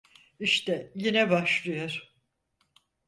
İşte 0.39 0.91
yine 0.95 1.29
başlıyor. 1.29 2.09